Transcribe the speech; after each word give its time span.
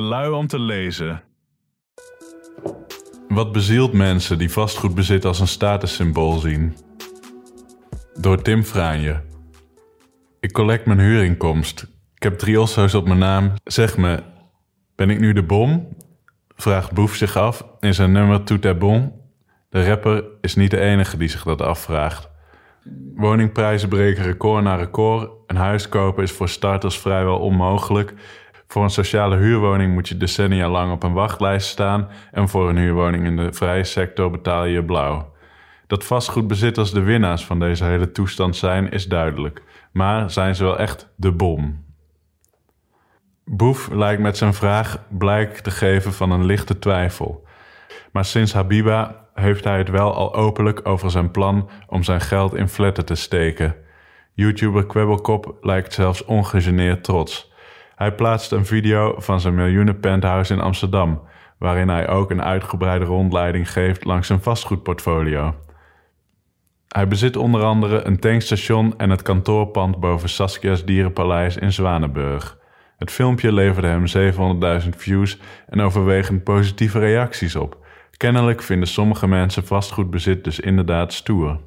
Lui 0.00 0.30
om 0.30 0.46
te 0.46 0.58
lezen. 0.58 1.22
Wat 3.28 3.52
bezielt 3.52 3.92
mensen 3.92 4.38
die 4.38 4.50
vastgoedbezit 4.50 5.24
als 5.24 5.40
een 5.40 5.48
statussymbool 5.48 6.38
zien? 6.38 6.76
Door 8.14 8.42
Tim 8.42 8.62
Fraanje. 8.62 9.22
Ik 10.40 10.52
collect 10.52 10.86
mijn 10.86 11.00
huurinkomst. 11.00 11.86
Ik 12.14 12.22
heb 12.22 12.38
drie 12.38 12.60
osso's 12.60 12.94
op 12.94 13.06
mijn 13.06 13.18
naam. 13.18 13.52
Zeg 13.64 13.96
me, 13.96 14.22
ben 14.94 15.10
ik 15.10 15.20
nu 15.20 15.32
de 15.32 15.42
bom? 15.42 15.96
Vraagt 16.56 16.92
Boef 16.92 17.14
zich 17.14 17.36
af 17.36 17.66
in 17.80 17.94
zijn 17.94 18.12
nummer 18.12 18.42
Tout 18.42 18.64
est 18.64 18.78
bon. 18.78 19.12
De 19.68 19.86
rapper 19.86 20.24
is 20.40 20.54
niet 20.54 20.70
de 20.70 20.80
enige 20.80 21.16
die 21.16 21.28
zich 21.28 21.42
dat 21.42 21.62
afvraagt. 21.62 22.28
Woningprijzen 23.14 23.88
breken 23.88 24.24
record 24.24 24.62
na 24.62 24.74
record. 24.74 25.30
Een 25.46 25.56
huis 25.56 25.88
kopen 25.88 26.22
is 26.22 26.32
voor 26.32 26.48
starters 26.48 26.98
vrijwel 26.98 27.38
onmogelijk. 27.38 28.14
Voor 28.66 28.82
een 28.82 28.90
sociale 28.90 29.36
huurwoning 29.36 29.92
moet 29.92 30.08
je 30.08 30.16
decennia 30.16 30.68
lang 30.68 30.92
op 30.92 31.02
een 31.02 31.12
wachtlijst 31.12 31.68
staan. 31.68 32.08
En 32.32 32.48
voor 32.48 32.68
een 32.68 32.76
huurwoning 32.76 33.26
in 33.26 33.36
de 33.36 33.52
vrije 33.52 33.84
sector 33.84 34.30
betaal 34.30 34.64
je 34.64 34.84
blauw. 34.84 35.34
Dat 35.86 36.04
vastgoedbezitters 36.04 36.90
de 36.90 37.00
winnaars 37.00 37.44
van 37.44 37.58
deze 37.58 37.84
hele 37.84 38.12
toestand 38.12 38.56
zijn, 38.56 38.90
is 38.90 39.06
duidelijk. 39.06 39.62
Maar 39.92 40.30
zijn 40.30 40.54
ze 40.54 40.64
wel 40.64 40.78
echt 40.78 41.08
de 41.16 41.32
bom? 41.32 41.84
Boef 43.44 43.88
lijkt 43.88 44.22
met 44.22 44.36
zijn 44.36 44.54
vraag 44.54 45.02
blijk 45.08 45.58
te 45.58 45.70
geven 45.70 46.12
van 46.12 46.30
een 46.30 46.44
lichte 46.44 46.78
twijfel. 46.78 47.44
Maar 48.12 48.24
sinds 48.24 48.52
Habiba 48.52 49.24
heeft 49.34 49.64
hij 49.64 49.78
het 49.78 49.88
wel 49.88 50.14
al 50.14 50.34
openlijk 50.34 50.80
over 50.88 51.10
zijn 51.10 51.30
plan 51.30 51.68
om 51.86 52.02
zijn 52.02 52.20
geld 52.20 52.54
in 52.54 52.68
flatten 52.68 53.04
te 53.04 53.14
steken. 53.14 53.74
YouTuber 54.32 54.86
Kwebbelkop 54.86 55.56
lijkt 55.60 55.92
zelfs 55.92 56.24
ongegeneerd 56.24 57.04
trots. 57.04 57.52
Hij 57.96 58.14
plaatst 58.14 58.52
een 58.52 58.66
video 58.66 59.14
van 59.18 59.40
zijn 59.40 59.54
miljoenen 59.54 60.00
penthouse 60.00 60.52
in 60.52 60.60
Amsterdam, 60.60 61.22
waarin 61.58 61.88
hij 61.88 62.08
ook 62.08 62.30
een 62.30 62.42
uitgebreide 62.42 63.04
rondleiding 63.04 63.72
geeft 63.72 64.04
langs 64.04 64.26
zijn 64.26 64.42
vastgoedportfolio. 64.42 65.54
Hij 66.88 67.08
bezit 67.08 67.36
onder 67.36 67.62
andere 67.62 68.02
een 68.02 68.18
tankstation 68.18 68.98
en 68.98 69.10
het 69.10 69.22
kantoorpand 69.22 70.00
boven 70.00 70.28
Saskia's 70.28 70.84
Dierenpaleis 70.84 71.56
in 71.56 71.72
Zwanenburg. 71.72 72.58
Het 72.98 73.10
filmpje 73.10 73.52
leverde 73.52 73.88
hem 73.88 74.06
700.000 74.82 74.88
views 74.88 75.38
en 75.66 75.80
overwegend 75.80 76.44
positieve 76.44 76.98
reacties 76.98 77.56
op. 77.56 77.86
Kennelijk 78.16 78.62
vinden 78.62 78.88
sommige 78.88 79.28
mensen 79.28 79.66
vastgoedbezit 79.66 80.44
dus 80.44 80.60
inderdaad 80.60 81.12
stoer. 81.12 81.60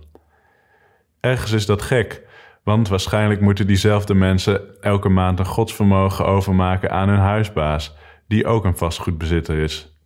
Ergens 1.19 1.51
is 1.51 1.65
dat 1.65 1.81
gek, 1.81 2.27
want 2.69 2.87
waarschijnlijk 2.87 3.41
moeten 3.41 3.67
diezelfde 3.67 4.13
mensen 4.13 4.81
elke 4.81 5.09
maand 5.09 5.39
een 5.39 5.45
godsvermogen 5.45 6.25
overmaken 6.25 6.91
aan 6.91 7.09
hun 7.09 7.19
huisbaas, 7.19 7.95
die 8.27 8.45
ook 8.45 8.65
een 8.65 8.77
vastgoedbezitter 8.77 9.57
is. 9.57 9.99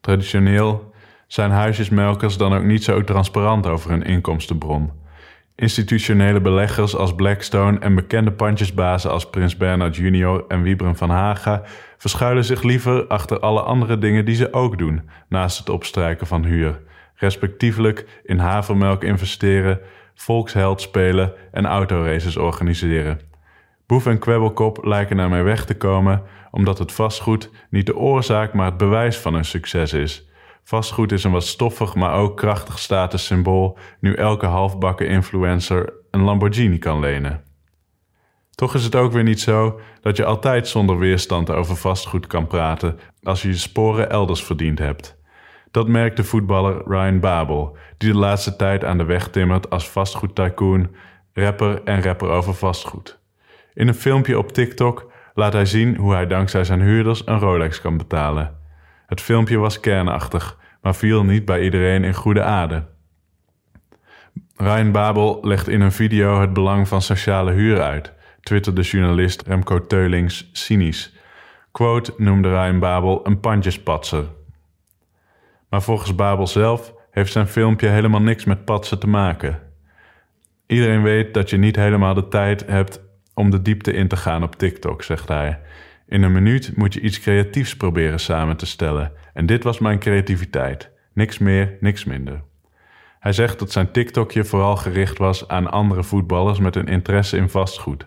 Traditioneel 0.00 0.92
zijn 1.26 1.50
huisjesmelkers 1.50 2.36
dan 2.36 2.54
ook 2.54 2.62
niet 2.62 2.84
zo 2.84 3.04
transparant 3.04 3.66
over 3.66 3.90
hun 3.90 4.02
inkomstenbron. 4.02 4.92
Institutionele 5.54 6.40
beleggers 6.40 6.96
als 6.96 7.14
Blackstone 7.14 7.78
en 7.78 7.94
bekende 7.94 8.32
pandjesbazen 8.32 9.10
als 9.10 9.30
Prins 9.30 9.56
Bernhard 9.56 9.96
Jr. 9.96 10.44
en 10.48 10.62
Wiebren 10.62 10.96
van 10.96 11.10
Haga 11.10 11.62
verschuilen 11.98 12.44
zich 12.44 12.62
liever 12.62 13.06
achter 13.06 13.40
alle 13.40 13.60
andere 13.60 13.98
dingen 13.98 14.24
die 14.24 14.34
ze 14.34 14.52
ook 14.52 14.78
doen, 14.78 15.10
naast 15.28 15.58
het 15.58 15.68
opstrijken 15.68 16.26
van 16.26 16.44
huur, 16.44 16.80
respectievelijk 17.14 18.20
in 18.22 18.38
havermelk 18.38 19.04
investeren, 19.04 19.80
volksheld 20.20 20.80
spelen 20.80 21.32
en 21.52 21.66
autoraces 21.66 22.36
organiseren. 22.36 23.20
Boef 23.86 24.06
en 24.06 24.18
Kwebbelkop 24.18 24.84
lijken 24.84 25.16
naar 25.16 25.28
mij 25.28 25.42
weg 25.42 25.64
te 25.64 25.76
komen 25.76 26.22
omdat 26.50 26.78
het 26.78 26.92
vastgoed 26.92 27.50
niet 27.70 27.86
de 27.86 27.96
oorzaak 27.96 28.54
maar 28.54 28.66
het 28.66 28.76
bewijs 28.76 29.16
van 29.16 29.34
hun 29.34 29.44
succes 29.44 29.92
is. 29.92 30.28
Vastgoed 30.64 31.12
is 31.12 31.24
een 31.24 31.30
wat 31.32 31.46
stoffig, 31.46 31.94
maar 31.94 32.14
ook 32.14 32.36
krachtig 32.36 32.78
statussymbool 32.78 33.78
nu 34.00 34.14
elke 34.14 34.46
halfbakken 34.46 35.08
influencer 35.08 35.92
een 36.10 36.22
Lamborghini 36.22 36.78
kan 36.78 37.00
lenen. 37.00 37.42
Toch 38.50 38.74
is 38.74 38.84
het 38.84 38.94
ook 38.94 39.12
weer 39.12 39.22
niet 39.22 39.40
zo 39.40 39.80
dat 40.00 40.16
je 40.16 40.24
altijd 40.24 40.68
zonder 40.68 40.98
weerstand 40.98 41.50
over 41.50 41.76
vastgoed 41.76 42.26
kan 42.26 42.46
praten 42.46 42.98
als 43.22 43.42
je 43.42 43.48
je 43.48 43.54
sporen 43.54 44.10
elders 44.10 44.44
verdiend 44.44 44.78
hebt. 44.78 45.19
Dat 45.70 45.88
merkt 45.88 46.16
de 46.16 46.24
voetballer 46.24 46.82
Ryan 46.86 47.20
Babel, 47.20 47.76
die 47.98 48.12
de 48.12 48.18
laatste 48.18 48.56
tijd 48.56 48.84
aan 48.84 48.98
de 48.98 49.04
weg 49.04 49.28
timmert 49.28 49.70
als 49.70 49.88
vastgoedtycoon, 49.88 50.94
rapper 51.32 51.82
en 51.84 52.02
rapper 52.02 52.28
over 52.28 52.54
vastgoed. 52.54 53.18
In 53.74 53.88
een 53.88 53.94
filmpje 53.94 54.38
op 54.38 54.52
TikTok 54.52 55.12
laat 55.34 55.52
hij 55.52 55.64
zien 55.64 55.96
hoe 55.96 56.12
hij 56.12 56.26
dankzij 56.26 56.64
zijn 56.64 56.80
huurders 56.80 57.22
een 57.26 57.38
Rolex 57.38 57.80
kan 57.80 57.96
betalen. 57.96 58.58
Het 59.06 59.20
filmpje 59.20 59.58
was 59.58 59.80
kernachtig, 59.80 60.58
maar 60.82 60.94
viel 60.94 61.24
niet 61.24 61.44
bij 61.44 61.62
iedereen 61.62 62.04
in 62.04 62.14
goede 62.14 62.42
aarde. 62.42 62.86
Ryan 64.56 64.92
Babel 64.92 65.38
legt 65.42 65.68
in 65.68 65.80
een 65.80 65.92
video 65.92 66.40
het 66.40 66.52
belang 66.52 66.88
van 66.88 67.02
sociale 67.02 67.52
huur 67.52 67.80
uit, 67.80 68.12
twitterde 68.40 68.82
journalist 68.82 69.42
Remco 69.46 69.86
Teulings 69.86 70.50
cynisch. 70.52 71.16
Quote 71.70 72.14
noemde 72.16 72.48
Ryan 72.48 72.78
Babel 72.78 73.26
een 73.26 73.40
pandjespatser. 73.40 74.24
Maar 75.70 75.82
volgens 75.82 76.14
Babel 76.14 76.46
zelf 76.46 76.94
heeft 77.10 77.32
zijn 77.32 77.46
filmpje 77.46 77.88
helemaal 77.88 78.22
niks 78.22 78.44
met 78.44 78.64
patsen 78.64 78.98
te 78.98 79.08
maken. 79.08 79.58
Iedereen 80.66 81.02
weet 81.02 81.34
dat 81.34 81.50
je 81.50 81.56
niet 81.56 81.76
helemaal 81.76 82.14
de 82.14 82.28
tijd 82.28 82.66
hebt 82.66 83.00
om 83.34 83.50
de 83.50 83.62
diepte 83.62 83.92
in 83.92 84.08
te 84.08 84.16
gaan 84.16 84.42
op 84.42 84.56
TikTok, 84.56 85.02
zegt 85.02 85.28
hij. 85.28 85.60
In 86.06 86.22
een 86.22 86.32
minuut 86.32 86.76
moet 86.76 86.94
je 86.94 87.00
iets 87.00 87.20
creatiefs 87.20 87.76
proberen 87.76 88.20
samen 88.20 88.56
te 88.56 88.66
stellen. 88.66 89.12
En 89.34 89.46
dit 89.46 89.64
was 89.64 89.78
mijn 89.78 89.98
creativiteit. 89.98 90.90
Niks 91.12 91.38
meer, 91.38 91.76
niks 91.80 92.04
minder. 92.04 92.42
Hij 93.20 93.32
zegt 93.32 93.58
dat 93.58 93.72
zijn 93.72 93.92
TikTokje 93.92 94.44
vooral 94.44 94.76
gericht 94.76 95.18
was 95.18 95.48
aan 95.48 95.70
andere 95.70 96.02
voetballers 96.02 96.58
met 96.58 96.76
een 96.76 96.86
interesse 96.86 97.36
in 97.36 97.48
vastgoed. 97.48 98.06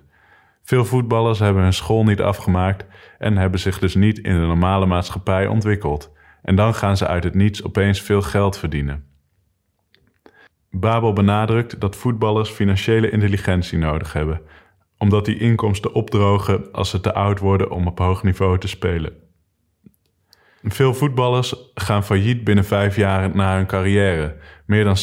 Veel 0.64 0.86
voetballers 0.86 1.40
hebben 1.40 1.64
hun 1.64 1.74
school 1.74 2.04
niet 2.04 2.22
afgemaakt 2.22 2.86
en 3.20 3.38
hebben 3.38 3.60
zich 3.60 3.80
dus 3.80 3.96
niet 3.96 4.18
in 4.18 4.34
de 4.34 4.46
normale 4.46 4.86
maatschappij 4.86 5.48
ontwikkeld. 5.48 6.12
En 6.44 6.56
dan 6.56 6.76
gaan 6.76 6.98
ze 6.98 7.08
uit 7.08 7.24
het 7.24 7.36
niets 7.36 7.64
opeens 7.64 8.02
veel 8.02 8.22
geld 8.22 8.58
verdienen. 8.58 9.06
Babel 10.70 11.14
benadrukt 11.14 11.80
dat 11.80 11.96
voetballers 11.96 12.50
financiële 12.50 13.10
intelligentie 13.10 13.78
nodig 13.78 14.14
hebben, 14.14 14.42
omdat 14.98 15.26
die 15.26 15.40
inkomsten 15.40 15.94
opdrogen 15.94 16.72
als 16.72 16.90
ze 16.90 17.00
te 17.00 17.14
oud 17.14 17.40
worden 17.40 17.72
om 17.72 17.88
op 17.88 18.00
hoog 18.00 18.24
niveau 18.24 18.58
te 18.58 18.68
spelen. 18.68 19.14
Veel 20.64 20.94
voetballers 20.94 21.56
gaan 21.74 22.04
failliet 22.04 22.44
binnen 22.44 22.66
vijf 22.66 22.96
jaar 22.96 23.36
na 23.36 23.56
hun 23.56 23.66
carrière, 23.66 24.36
meer 24.66 24.84
dan 24.84 24.98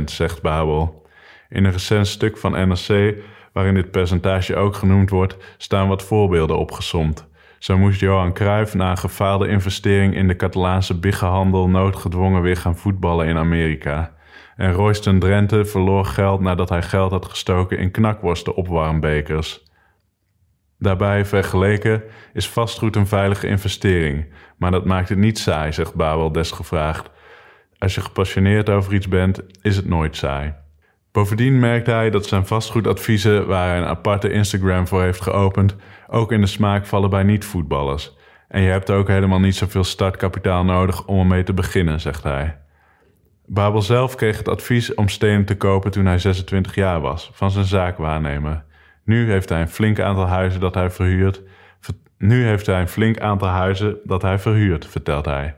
60%, 0.00 0.04
zegt 0.04 0.42
Babel. 0.42 1.06
In 1.48 1.64
een 1.64 1.72
recent 1.72 2.06
stuk 2.06 2.38
van 2.38 2.68
NRC, 2.68 3.14
waarin 3.52 3.74
dit 3.74 3.90
percentage 3.90 4.56
ook 4.56 4.74
genoemd 4.74 5.10
wordt, 5.10 5.36
staan 5.56 5.88
wat 5.88 6.02
voorbeelden 6.02 6.58
opgesomd. 6.58 7.28
Zo 7.58 7.78
moest 7.78 8.00
Johan 8.00 8.32
Cruijff 8.32 8.74
na 8.74 8.90
een 8.90 8.98
gefaalde 8.98 9.48
investering 9.48 10.14
in 10.14 10.28
de 10.28 10.36
Catalaanse 10.36 10.98
biggenhandel 10.98 11.68
noodgedwongen 11.68 12.42
weer 12.42 12.56
gaan 12.56 12.76
voetballen 12.76 13.26
in 13.26 13.36
Amerika. 13.36 14.14
En 14.56 14.72
Royston 14.72 15.18
Drenthe 15.18 15.64
verloor 15.64 16.04
geld 16.04 16.40
nadat 16.40 16.68
hij 16.68 16.82
geld 16.82 17.10
had 17.10 17.26
gestoken 17.26 17.78
in 17.78 17.90
knakworsten 17.90 18.54
opwarmbekers. 18.54 19.64
Daarbij 20.78 21.24
vergeleken 21.24 22.02
is 22.32 22.48
vastgoed 22.48 22.96
een 22.96 23.06
veilige 23.06 23.46
investering, 23.46 24.32
maar 24.58 24.70
dat 24.70 24.84
maakt 24.84 25.08
het 25.08 25.18
niet 25.18 25.38
saai, 25.38 25.72
zegt 25.72 25.94
Babel 25.94 26.32
desgevraagd. 26.32 27.10
Als 27.78 27.94
je 27.94 28.00
gepassioneerd 28.00 28.70
over 28.70 28.94
iets 28.94 29.08
bent, 29.08 29.42
is 29.62 29.76
het 29.76 29.88
nooit 29.88 30.16
saai. 30.16 30.54
Bovendien 31.16 31.58
merkt 31.58 31.86
hij 31.86 32.10
dat 32.10 32.26
zijn 32.26 32.46
vastgoedadviezen, 32.46 33.46
waar 33.46 33.68
hij 33.68 33.78
een 33.78 33.84
aparte 33.84 34.30
Instagram 34.30 34.86
voor 34.86 35.02
heeft 35.02 35.20
geopend, 35.20 35.76
ook 36.08 36.32
in 36.32 36.40
de 36.40 36.46
smaak 36.46 36.86
vallen 36.86 37.10
bij 37.10 37.22
niet-voetballers. 37.22 38.16
En 38.48 38.62
je 38.62 38.70
hebt 38.70 38.90
ook 38.90 39.08
helemaal 39.08 39.40
niet 39.40 39.56
zoveel 39.56 39.84
startkapitaal 39.84 40.64
nodig 40.64 41.06
om 41.06 41.18
ermee 41.18 41.42
te 41.42 41.52
beginnen, 41.52 42.00
zegt 42.00 42.22
hij. 42.22 42.58
Babel 43.46 43.82
zelf 43.82 44.14
kreeg 44.14 44.38
het 44.38 44.48
advies 44.48 44.94
om 44.94 45.08
stenen 45.08 45.44
te 45.44 45.56
kopen 45.56 45.90
toen 45.90 46.06
hij 46.06 46.18
26 46.18 46.74
jaar 46.74 47.00
was, 47.00 47.30
van 47.32 47.50
zijn 47.50 47.64
zaakwaarnemer. 47.64 48.64
Nu 49.04 49.30
heeft 49.30 49.48
hij 49.48 49.60
een 49.60 49.68
flink 49.68 50.00
aantal 50.00 50.26
huizen 50.26 50.60
dat 50.60 50.74
hij 50.74 50.90
verhuurt. 50.90 51.42
Nu 52.18 52.44
heeft 52.44 52.66
hij 52.66 52.80
een 52.80 52.88
flink 52.88 53.20
aantal 53.20 53.48
huizen 53.48 53.96
dat 54.04 54.22
hij 54.22 54.38
verhuurt, 54.38 54.86
vertelt 54.86 55.24
hij. 55.24 55.56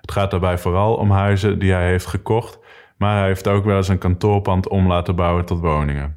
Het 0.00 0.12
gaat 0.12 0.30
daarbij 0.30 0.58
vooral 0.58 0.94
om 0.94 1.10
huizen 1.10 1.58
die 1.58 1.72
hij 1.72 1.88
heeft 1.88 2.06
gekocht, 2.06 2.59
maar 3.00 3.18
hij 3.18 3.26
heeft 3.26 3.48
ook 3.48 3.64
wel 3.64 3.76
eens 3.76 3.88
een 3.88 3.98
kantoorpand 3.98 4.68
om 4.68 4.86
laten 4.86 5.16
bouwen 5.16 5.44
tot 5.44 5.60
woningen. 5.60 6.16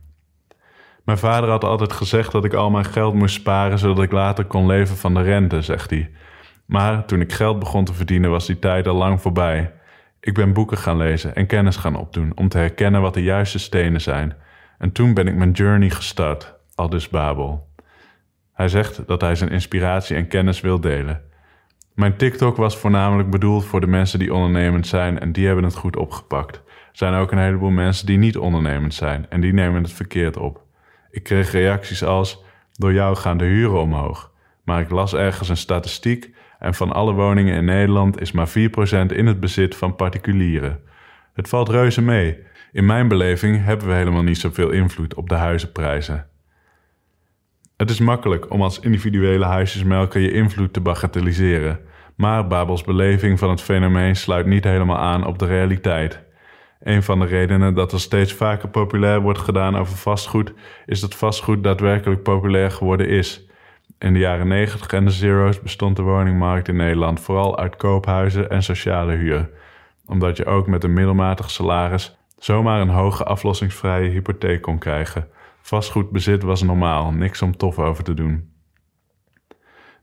Mijn 1.04 1.18
vader 1.18 1.50
had 1.50 1.64
altijd 1.64 1.94
gezegd 1.94 2.32
dat 2.32 2.46
ik 2.46 2.54
al 2.54 2.70
mijn 2.70 2.86
geld 2.86 3.14
moest 3.14 3.36
sparen 3.36 3.80
zodat 3.80 4.04
ik 4.04 4.12
later 4.12 4.46
kon 4.46 4.66
leven 4.66 4.98
van 4.98 5.14
de 5.14 5.22
rente, 5.22 5.62
zegt 5.62 5.90
hij. 5.90 6.12
Maar 6.66 7.06
toen 7.06 7.22
ik 7.22 7.34
geld 7.34 7.60
begon 7.60 7.86
te 7.86 7.94
verdienen 7.94 8.30
was 8.30 8.46
die 8.46 8.60
tijd 8.60 8.88
al 8.88 8.96
lang 8.96 9.22
voorbij. 9.22 9.72
Ik 10.20 10.34
ben 10.34 10.54
boeken 10.54 10.78
gaan 10.78 10.98
lezen 10.98 11.36
en 11.36 11.46
kennis 11.46 11.76
gaan 11.76 11.96
opdoen 11.96 12.32
om 12.36 12.50
te 12.50 12.58
herkennen 12.58 13.02
wat 13.02 13.14
de 13.14 13.24
juiste 13.24 13.60
stenen 13.60 14.02
zijn. 14.02 14.36
En 14.78 14.92
toen 14.92 15.14
ben 15.14 15.28
ik 15.28 15.36
mijn 15.36 15.52
journey 15.52 15.90
gestart, 15.90 16.54
aldus 16.76 17.10
Babel. 17.10 17.68
Hij 18.54 18.68
zegt 18.68 19.08
dat 19.08 19.22
hij 19.22 19.36
zijn 19.36 19.50
inspiratie 19.50 20.16
en 20.16 20.28
kennis 20.28 20.62
wil 20.62 20.80
delen. 20.80 21.22
Mijn 21.96 22.16
TikTok 22.18 22.58
was 22.58 22.78
voornamelijk 22.78 23.30
bedoeld 23.30 23.66
voor 23.66 23.82
de 23.82 23.88
mensen 23.88 24.20
die 24.20 24.34
ondernemend 24.34 24.88
zijn 24.88 25.20
en 25.20 25.32
die 25.32 25.46
hebben 25.46 25.64
het 25.64 25.76
goed 25.76 25.96
opgepakt. 25.96 26.62
Zijn 26.94 27.14
ook 27.14 27.32
een 27.32 27.38
heleboel 27.38 27.70
mensen 27.70 28.06
die 28.06 28.18
niet 28.18 28.38
ondernemend 28.38 28.94
zijn 28.94 29.26
en 29.30 29.42
die 29.42 29.54
nemen 29.54 29.84
het 29.84 29.92
verkeerd 29.92 30.38
op. 30.38 30.62
Ik 31.10 31.24
kreeg 31.24 31.52
reacties 31.52 32.04
als: 32.04 32.44
Door 32.72 32.94
jou 32.94 33.16
gaan 33.16 33.38
de 33.38 33.46
huren 33.46 33.82
omhoog. 33.82 34.32
Maar 34.64 34.82
ik 34.82 34.90
las 34.90 35.14
ergens 35.14 35.50
een 35.50 35.58
statistiek 35.58 36.36
en 36.60 36.74
van 36.74 36.92
alle 36.92 37.14
woningen 37.14 37.56
in 37.56 37.66
Nederland 37.66 38.22
is 38.22 38.32
maar 38.32 38.50
4% 38.50 38.52
in 39.08 39.26
het 39.26 39.40
bezit 39.40 39.76
van 39.76 39.96
particulieren. 39.96 40.80
Het 41.34 41.50
valt 41.50 41.70
reuze 41.70 42.02
mee. 42.02 42.38
In 42.72 42.86
mijn 42.86 43.08
beleving 43.08 43.66
hebben 43.66 43.88
we 43.88 43.94
helemaal 43.94 44.24
niet 44.24 44.38
zoveel 44.38 44.70
invloed 44.70 45.14
op 45.14 45.30
de 45.30 45.36
huizenprijzen. 45.36 46.28
Het 47.78 47.90
is 47.90 48.00
makkelijk 48.00 48.52
om 48.52 48.62
als 48.62 48.80
individuele 48.80 49.46
huisjesmelker 49.46 50.22
je 50.22 50.32
invloed 50.32 50.74
te 50.74 50.82
bagatelliseren, 50.82 51.80
maar 52.16 52.48
Babels 52.48 52.84
beleving 52.84 53.40
van 53.40 53.50
het 53.50 53.62
fenomeen 53.62 54.16
sluit 54.16 54.46
niet 54.46 54.64
helemaal 54.64 54.98
aan 54.98 55.26
op 55.26 55.40
de 55.40 55.46
realiteit. 55.46 56.24
Een 56.84 57.04
van 57.04 57.20
de 57.20 57.26
redenen 57.26 57.74
dat 57.74 57.92
er 57.92 58.00
steeds 58.00 58.34
vaker 58.34 58.70
populair 58.70 59.22
wordt 59.22 59.40
gedaan 59.40 59.76
over 59.76 59.98
vastgoed, 59.98 60.54
is 60.86 61.00
dat 61.00 61.16
vastgoed 61.16 61.64
daadwerkelijk 61.64 62.24
populair 62.24 62.72
geworden 62.72 63.08
is. 63.08 63.48
In 64.00 64.14
de 64.14 64.20
jaren 64.20 64.48
90 64.48 64.88
en 64.88 65.06
de 65.06 65.12
zero's 65.12 65.62
bestond 65.62 65.96
de 65.96 66.02
woningmarkt 66.02 66.68
in 66.68 66.76
Nederland 66.76 67.20
vooral 67.20 67.58
uit 67.58 67.76
koophuizen 67.76 68.50
en 68.50 68.64
sociale 68.64 69.14
huur, 69.14 69.50
omdat 70.06 70.38
je 70.38 70.46
ook 70.46 70.68
met 70.68 70.84
een 70.84 70.94
middelmatig 70.94 71.50
salaris 71.50 72.18
zomaar 72.38 72.82
een 72.82 72.90
hoge 72.90 73.24
aflossingsvrije 73.24 74.10
hypotheek 74.10 74.62
kon 74.62 74.78
krijgen. 74.78 75.28
Vastgoedbezit 75.62 76.44
was 76.44 76.62
normaal, 76.62 77.12
niks 77.12 77.42
om 77.42 77.58
tof 77.58 77.80
over 77.80 78.04
te 78.04 78.14
doen. 78.14 78.52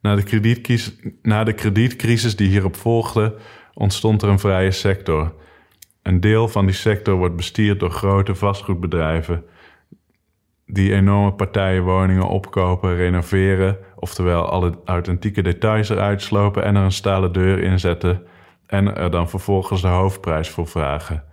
Na 0.03 0.15
de, 0.15 1.09
na 1.23 1.44
de 1.44 1.53
kredietcrisis 1.53 2.37
die 2.37 2.49
hierop 2.49 2.77
volgde, 2.77 3.37
ontstond 3.75 4.23
er 4.23 4.29
een 4.29 4.38
vrije 4.38 4.71
sector. 4.71 5.35
Een 6.02 6.20
deel 6.20 6.49
van 6.49 6.67
die 6.67 6.75
sector 6.75 7.14
wordt 7.14 7.37
bestierd 7.37 7.81
door 7.81 7.91
grote 7.91 8.35
vastgoedbedrijven 8.35 9.44
die 10.73 10.94
enorme 10.94 11.32
partijen 11.32 11.82
woningen 11.82 12.29
opkopen, 12.29 12.97
renoveren, 12.97 13.79
oftewel 13.97 14.49
alle 14.49 14.79
authentieke 14.85 15.43
details 15.43 15.88
eruit 15.88 16.23
slopen 16.23 16.64
en 16.64 16.76
er 16.76 16.82
een 16.82 16.93
stalen 16.93 17.32
deur 17.32 17.58
in 17.62 17.81
zetten 17.81 18.26
en 18.67 18.97
er 18.97 19.11
dan 19.11 19.29
vervolgens 19.29 19.81
de 19.81 19.88
hoofdprijs 19.88 20.49
voor 20.49 20.67
vragen. 20.67 21.25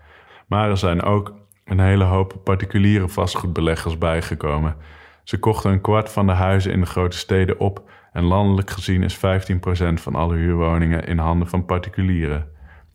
Maar 0.47 0.69
er 0.69 0.77
zijn 0.77 1.03
ook 1.03 1.33
een 1.65 1.79
hele 1.79 2.03
hoop 2.03 2.35
particuliere 2.43 3.07
vastgoedbeleggers 3.07 3.97
bijgekomen. 3.97 4.75
Ze 5.23 5.39
kochten 5.39 5.71
een 5.71 5.81
kwart 5.81 6.11
van 6.11 6.27
de 6.27 6.33
huizen 6.33 6.71
in 6.71 6.79
de 6.79 6.85
grote 6.85 7.17
steden 7.17 7.59
op 7.59 7.89
en 8.11 8.23
landelijk 8.23 8.69
gezien 8.69 9.03
is 9.03 9.17
15% 9.17 9.19
van 9.93 10.15
alle 10.15 10.35
huurwoningen 10.35 11.07
in 11.07 11.17
handen 11.17 11.47
van 11.47 11.65
particulieren. 11.65 12.47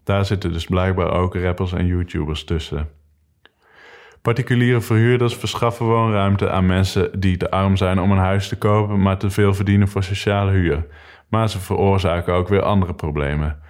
Daar 0.04 0.24
zitten 0.24 0.52
dus 0.52 0.66
blijkbaar 0.66 1.10
ook 1.10 1.34
rappers 1.34 1.72
en 1.72 1.86
YouTubers 1.86 2.44
tussen. 2.44 2.88
Particuliere 4.22 4.80
verhuurders 4.80 5.36
verschaffen 5.36 5.86
woonruimte 5.86 6.50
aan 6.50 6.66
mensen 6.66 7.20
die 7.20 7.36
te 7.36 7.50
arm 7.50 7.76
zijn 7.76 8.00
om 8.00 8.10
een 8.10 8.18
huis 8.18 8.48
te 8.48 8.58
kopen, 8.58 9.02
maar 9.02 9.18
te 9.18 9.30
veel 9.30 9.54
verdienen 9.54 9.88
voor 9.88 10.02
sociale 10.02 10.50
huur. 10.50 10.86
Maar 11.28 11.48
ze 11.48 11.58
veroorzaken 11.58 12.34
ook 12.34 12.48
weer 12.48 12.62
andere 12.62 12.94
problemen. 12.94 13.60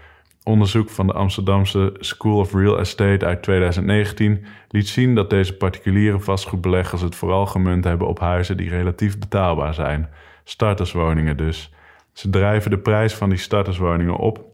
Onderzoek 0.45 0.91
van 0.91 1.07
de 1.07 1.13
Amsterdamse 1.13 1.95
School 1.99 2.39
of 2.39 2.55
Real 2.55 2.79
Estate 2.79 3.27
uit 3.27 3.43
2019 3.43 4.45
liet 4.69 4.89
zien 4.89 5.15
dat 5.15 5.31
deze 5.31 5.57
particuliere 5.57 6.21
vastgoedbeleggers 6.21 7.03
het 7.03 7.15
vooral 7.15 7.47
gemunt 7.47 7.85
hebben 7.85 8.09
op 8.09 8.19
huizen 8.19 8.57
die 8.57 8.69
relatief 8.69 9.19
betaalbaar 9.19 9.75
zijn, 9.75 10.09
starterswoningen 10.45 11.37
dus. 11.37 11.73
Ze 12.13 12.31
drijven 12.31 12.71
de 12.71 12.79
prijs 12.79 13.15
van 13.15 13.29
die 13.29 13.39
starterswoningen 13.39 14.17
op, 14.17 14.45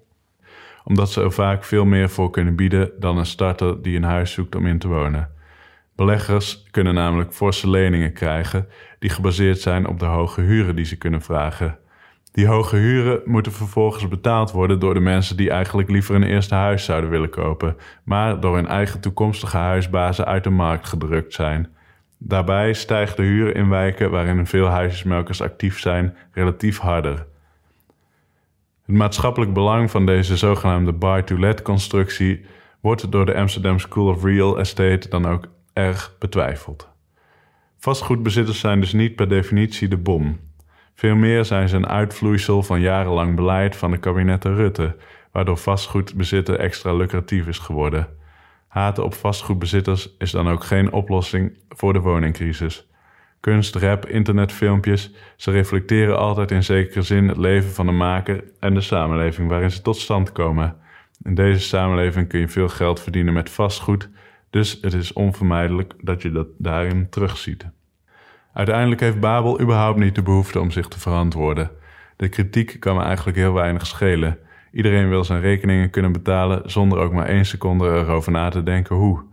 omdat 0.88 1.10
ze 1.10 1.22
er 1.22 1.32
vaak 1.32 1.64
veel 1.64 1.84
meer 1.84 2.08
voor 2.08 2.30
kunnen 2.30 2.56
bieden 2.56 2.90
dan 2.98 3.18
een 3.18 3.26
starter 3.26 3.82
die 3.82 3.96
een 3.96 4.02
huis 4.02 4.32
zoekt 4.32 4.54
om 4.54 4.66
in 4.66 4.78
te 4.78 4.88
wonen. 4.88 5.30
Beleggers 5.96 6.66
kunnen 6.70 6.94
namelijk 6.94 7.32
forse 7.32 7.70
leningen 7.70 8.12
krijgen 8.12 8.68
die 8.98 9.10
gebaseerd 9.10 9.60
zijn 9.60 9.86
op 9.86 9.98
de 9.98 10.04
hoge 10.04 10.40
huren 10.40 10.76
die 10.76 10.84
ze 10.84 10.96
kunnen 10.96 11.22
vragen. 11.22 11.78
Die 12.32 12.46
hoge 12.46 12.76
huren 12.76 13.20
moeten 13.24 13.52
vervolgens 13.52 14.08
betaald 14.08 14.50
worden 14.50 14.78
door 14.78 14.94
de 14.94 15.00
mensen 15.00 15.36
die 15.36 15.50
eigenlijk 15.50 15.90
liever 15.90 16.14
een 16.14 16.22
eerste 16.22 16.54
huis 16.54 16.84
zouden 16.84 17.10
willen 17.10 17.30
kopen, 17.30 17.76
maar 18.04 18.40
door 18.40 18.54
hun 18.54 18.68
eigen 18.68 19.00
toekomstige 19.00 19.56
huisbazen 19.56 20.26
uit 20.26 20.44
de 20.44 20.50
markt 20.50 20.88
gedrukt 20.88 21.34
zijn. 21.34 21.68
Daarbij 22.18 22.72
stijgt 22.72 23.16
de 23.16 23.22
huur 23.22 23.56
in 23.56 23.68
wijken 23.68 24.10
waarin 24.10 24.46
veel 24.46 24.66
huisjesmelkers 24.66 25.42
actief 25.42 25.78
zijn 25.78 26.16
relatief 26.32 26.78
harder. 26.78 27.26
Het 28.88 28.96
maatschappelijk 28.96 29.52
belang 29.52 29.90
van 29.90 30.06
deze 30.06 30.36
zogenaamde 30.36 30.92
buy-to-let 30.92 31.62
constructie 31.62 32.44
wordt 32.80 33.12
door 33.12 33.26
de 33.26 33.34
Amsterdam 33.34 33.78
School 33.78 34.08
of 34.08 34.24
Real 34.24 34.58
Estate 34.58 35.08
dan 35.08 35.26
ook 35.26 35.48
erg 35.72 36.16
betwijfeld. 36.18 36.88
Vastgoedbezitters 37.78 38.60
zijn 38.60 38.80
dus 38.80 38.92
niet 38.92 39.16
per 39.16 39.28
definitie 39.28 39.88
de 39.88 39.96
bom. 39.96 40.40
Veel 40.94 41.14
meer 41.14 41.44
zijn 41.44 41.68
ze 41.68 41.76
een 41.76 41.88
uitvloeisel 41.88 42.62
van 42.62 42.80
jarenlang 42.80 43.36
beleid 43.36 43.76
van 43.76 43.90
de 43.90 43.98
kabinetten 43.98 44.54
Rutte, 44.54 44.96
waardoor 45.32 45.58
vastgoedbezitten 45.58 46.58
extra 46.58 46.94
lucratief 46.94 47.46
is 47.46 47.58
geworden. 47.58 48.08
Haten 48.68 49.04
op 49.04 49.14
vastgoedbezitters 49.14 50.16
is 50.18 50.30
dan 50.30 50.48
ook 50.48 50.64
geen 50.64 50.92
oplossing 50.92 51.58
voor 51.68 51.92
de 51.92 52.00
woningcrisis. 52.00 52.87
Kunst, 53.40 53.74
rap, 53.74 54.06
internetfilmpjes, 54.06 55.12
ze 55.36 55.50
reflecteren 55.50 56.18
altijd 56.18 56.50
in 56.50 56.64
zekere 56.64 57.02
zin 57.02 57.28
het 57.28 57.36
leven 57.36 57.70
van 57.70 57.86
de 57.86 57.92
maker 57.92 58.44
en 58.60 58.74
de 58.74 58.80
samenleving 58.80 59.48
waarin 59.48 59.70
ze 59.70 59.82
tot 59.82 59.96
stand 59.96 60.32
komen. 60.32 60.76
In 61.22 61.34
deze 61.34 61.60
samenleving 61.60 62.28
kun 62.28 62.40
je 62.40 62.48
veel 62.48 62.68
geld 62.68 63.00
verdienen 63.00 63.34
met 63.34 63.50
vastgoed, 63.50 64.08
dus 64.50 64.78
het 64.80 64.92
is 64.92 65.12
onvermijdelijk 65.12 65.94
dat 66.00 66.22
je 66.22 66.30
dat 66.30 66.46
daarin 66.58 67.08
terugziet. 67.10 67.66
Uiteindelijk 68.52 69.00
heeft 69.00 69.20
Babel 69.20 69.60
überhaupt 69.60 69.98
niet 69.98 70.14
de 70.14 70.22
behoefte 70.22 70.60
om 70.60 70.70
zich 70.70 70.88
te 70.88 71.00
verantwoorden. 71.00 71.70
De 72.16 72.28
kritiek 72.28 72.76
kan 72.80 72.96
me 72.96 73.02
eigenlijk 73.02 73.36
heel 73.36 73.52
weinig 73.52 73.86
schelen. 73.86 74.38
Iedereen 74.72 75.08
wil 75.08 75.24
zijn 75.24 75.40
rekeningen 75.40 75.90
kunnen 75.90 76.12
betalen 76.12 76.70
zonder 76.70 76.98
ook 76.98 77.12
maar 77.12 77.26
één 77.26 77.44
seconde 77.44 77.84
erover 77.84 78.32
na 78.32 78.48
te 78.48 78.62
denken 78.62 78.96
hoe. 78.96 79.27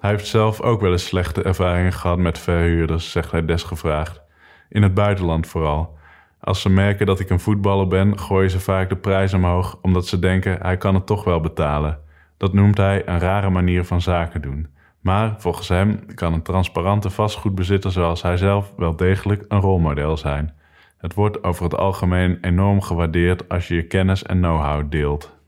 Hij 0.00 0.10
heeft 0.10 0.26
zelf 0.26 0.60
ook 0.60 0.80
wel 0.80 0.92
eens 0.92 1.04
slechte 1.04 1.42
ervaringen 1.42 1.92
gehad 1.92 2.18
met 2.18 2.38
verhuurders, 2.38 3.10
zegt 3.10 3.30
hij 3.30 3.44
desgevraagd. 3.44 4.20
In 4.68 4.82
het 4.82 4.94
buitenland 4.94 5.46
vooral. 5.46 5.98
Als 6.40 6.60
ze 6.60 6.68
merken 6.68 7.06
dat 7.06 7.20
ik 7.20 7.30
een 7.30 7.40
voetballer 7.40 7.86
ben, 7.86 8.18
gooien 8.18 8.50
ze 8.50 8.60
vaak 8.60 8.88
de 8.88 8.96
prijs 8.96 9.34
omhoog 9.34 9.78
omdat 9.82 10.06
ze 10.06 10.18
denken 10.18 10.58
hij 10.62 10.76
kan 10.76 10.94
het 10.94 11.06
toch 11.06 11.24
wel 11.24 11.40
betalen. 11.40 11.98
Dat 12.36 12.52
noemt 12.52 12.76
hij 12.76 13.08
een 13.08 13.18
rare 13.18 13.50
manier 13.50 13.84
van 13.84 14.00
zaken 14.00 14.42
doen. 14.42 14.68
Maar 15.00 15.34
volgens 15.38 15.68
hem 15.68 16.14
kan 16.14 16.32
een 16.32 16.42
transparante 16.42 17.10
vastgoedbezitter 17.10 17.92
zoals 17.92 18.22
hij 18.22 18.36
zelf 18.36 18.72
wel 18.76 18.96
degelijk 18.96 19.44
een 19.48 19.60
rolmodel 19.60 20.16
zijn. 20.16 20.54
Het 20.98 21.14
wordt 21.14 21.44
over 21.44 21.64
het 21.64 21.76
algemeen 21.76 22.38
enorm 22.40 22.80
gewaardeerd 22.80 23.48
als 23.48 23.68
je 23.68 23.74
je 23.74 23.86
kennis 23.86 24.22
en 24.22 24.36
know-how 24.36 24.90
deelt. 24.90 25.39